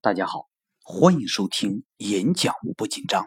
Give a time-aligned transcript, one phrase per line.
[0.00, 0.46] 大家好，
[0.84, 3.26] 欢迎收听演讲不紧张。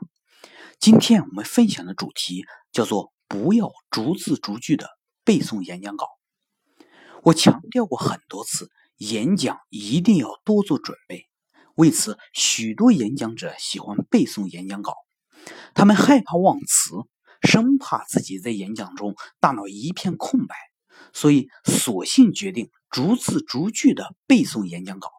[0.80, 4.88] 今天我们分享的主题叫做“不要逐字逐句的
[5.26, 6.08] 背诵演讲稿”。
[7.24, 11.26] 我强调过很多次，演讲一定要多做准备。
[11.76, 14.94] 为此，许多演讲者喜欢背诵演讲稿，
[15.74, 16.92] 他们害怕忘词，
[17.42, 20.56] 生怕自己在演讲中大脑一片空白，
[21.12, 25.10] 所以索性决定逐字逐句的背诵演讲稿。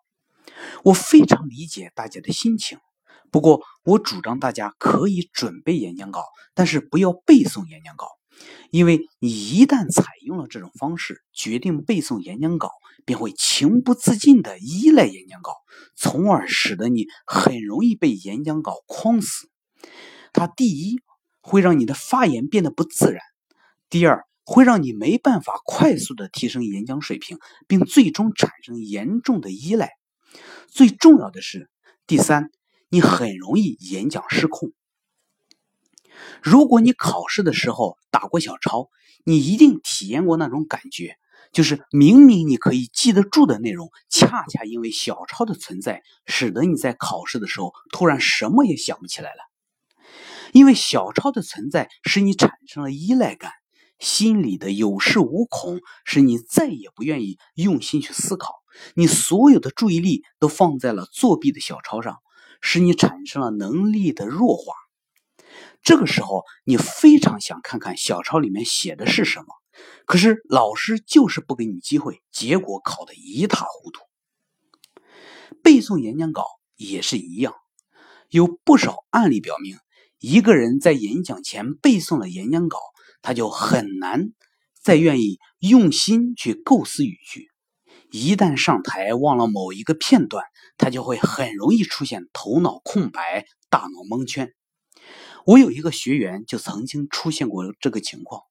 [0.85, 2.79] 我非常理解大家的心情，
[3.31, 8.07] 不过我主张大家可以准备演讲稿，但是不要背诵演讲稿，
[8.71, 12.71] 因为你一旦采用了这种方式，决定背诵演讲稿，
[13.05, 15.55] 便会情不自禁地依赖演讲稿，
[15.97, 19.49] 从而使得你很容易被演讲稿框死。
[20.33, 21.01] 它第一
[21.41, 23.21] 会让你的发言变得不自然，
[23.91, 29.91] 第二会让你没办法快速地提升演讲水平，并最终产生严重的依赖。
[30.69, 31.71] 最重要的是，
[32.07, 32.51] 第三，
[32.89, 34.73] 你很容易演讲失控。
[36.43, 38.89] 如果你考试的时候打过小抄，
[39.25, 41.17] 你一定体验过那种感觉，
[41.53, 49.39] 就是明明你可以记得住的内容，恰恰因为小抄的存在，使得你在考试的时候突然什么也想不起来了。
[50.53, 53.53] 因为小抄的存在，使你产生了依赖感，
[53.99, 58.62] 心里的有恃无恐，使你再也不愿意用心去思考。
[58.95, 62.19] 你所有的注意力都放在了作弊的小抄上，
[62.61, 64.75] 使你产生了能力的弱化。
[65.83, 69.47] 这个时候，你非常想看看小抄里面写的是什么，
[70.07, 74.03] 可是老师就是不给你机会，结果考得一塌糊涂。
[75.63, 76.45] 背诵演讲稿
[76.77, 77.55] 也是一样，
[78.31, 79.77] 有不少案例表明，
[80.19, 82.79] 一个人在演讲前背诵了演讲稿，
[83.21, 84.33] 他就很难
[84.81, 87.52] 再愿意用心去构思语句。
[88.13, 90.45] 一旦上台忘了某一个片段，
[90.77, 94.53] 他就会很容易出现头脑空白、大脑蒙圈。
[95.47, 98.43] 我有一个学员就曾经出现过这个情况。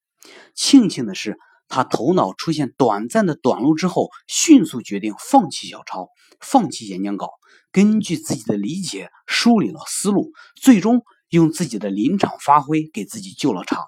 [0.56, 7.30] 庆幸的是，他头脑出现短暂的短路之后，迅速决定放弃小抄、放弃演讲稿，
[7.72, 13.86] 根据自己的理解梳理了思路，最终用自己的临场发挥给自己救了场。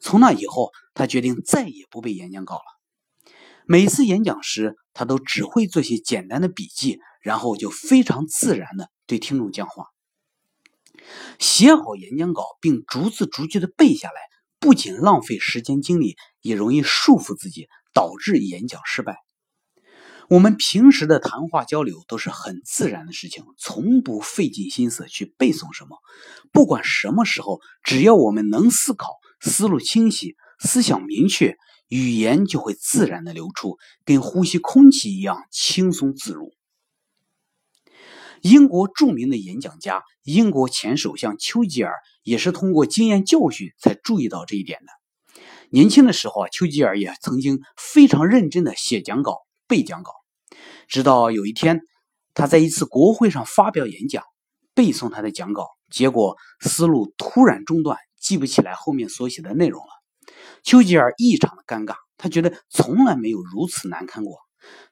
[0.00, 2.62] 从那以后，他决定再也不背演讲稿了。
[3.70, 9.84] 每次演讲时，他都只会做些简单的笔记，然后就非常自然的对听众讲话。
[11.38, 14.14] 写好演讲稿并逐字逐句的背下来，
[14.58, 19.18] 不仅浪费时间精力，也容易束缚自己，导致演讲失败。
[20.28, 25.96] 我们平时的谈话交流都是很自然的事情，从不费尽心思去背诵什么。
[26.50, 31.56] 不管什么时候，只要我们能思考，思路清晰，思想明确。
[31.88, 36.52] 语言就会自然的流出，跟呼吸空气一样轻松自如。
[38.42, 44.92] 英国著名的演讲家、英国前首相丘吉尔也是通过经验教训才注意到这一点的。
[45.70, 50.12] 年轻的时候啊，丘吉尔也曾经非常认真的写讲稿、背讲稿，
[50.86, 51.80] 直到有一天，
[52.32, 54.22] 他在一次国会上发表演讲，
[54.72, 59.97] 背诵他的讲稿，结果思路突然中断，记不起来后面所写的内容了。
[60.68, 64.36] 丘吉尔异常的尴尬，他觉得从来没有如此难堪过。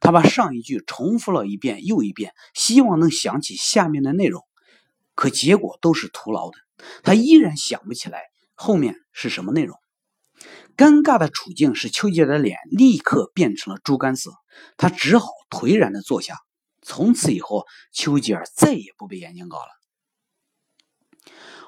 [0.00, 4.42] 他把上一句重复了一遍又一遍，希望能想起下面的内容，
[5.14, 6.56] 可结果都是徒劳的。
[7.02, 8.22] 他依然想不起来
[8.54, 9.76] 后面是什么内容。
[10.78, 14.32] 尴尬的处境使丘吉尔的脸立刻变成了猪肝色，
[14.78, 16.38] 他只好颓然的坐下。
[16.80, 19.68] 从此以后，丘吉尔再也不背演讲稿了。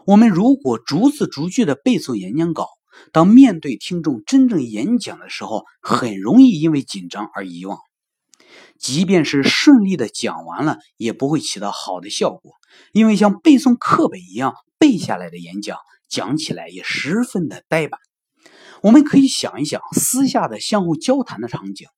[0.07, 2.71] 我们如果逐字逐句的背诵演讲稿，
[3.13, 7.79] 当面对听众真正演讲的时候，很容易因为紧张而遗忘。
[8.79, 12.53] 即便是顺利的讲完了，也不会起到好的效果，
[12.93, 18.01] 因为像背诵课本一样背下来的演讲，讲起来也十分的呆板。
[18.83, 21.89] 我们可以想一想私下的相互交谈的场景。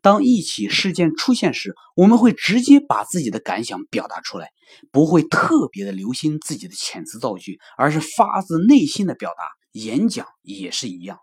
[0.00, 4.50] 当一起事件出现时，我们会直接把自己的感想表达出来，
[4.92, 9.57] 不会特别的留心自己的遣词造句，而是发自内心的表达。
[9.82, 11.18] 演讲也是一样。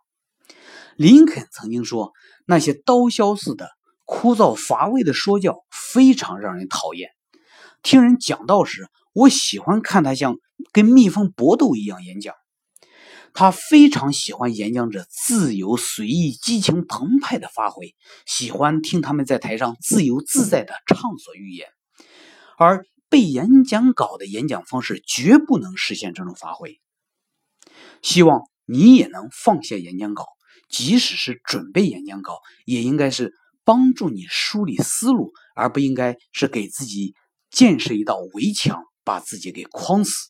[0.95, 2.13] 林肯曾经说
[2.47, 3.69] ：“那些刀削似的、
[4.05, 7.09] 枯燥乏味的说教，非常让人讨厌。
[7.83, 10.37] 听人讲道时，我喜欢看他像
[10.71, 12.33] 跟蜜蜂搏斗一样演讲。
[13.33, 17.93] 他非常喜欢演讲者自由随意、激情澎湃的发挥，
[18.25, 21.67] 喜欢听他们在台上自由自在的畅所欲言。
[22.57, 26.79] 而背演讲稿的演讲方式，绝不能实现这种发挥。”
[28.05, 30.27] 希望你也能放下演讲稿，
[30.69, 37.15] 即使是准备演讲稿，也应该是帮助你梳理思路，而不应该是给自己
[37.49, 40.29] 建设一道围墙，把自己给框死。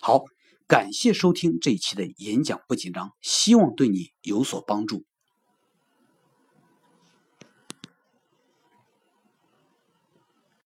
[0.00, 0.22] 好，
[0.66, 5.04] 感谢收听这一期的演讲不紧张，希望对你有所帮助。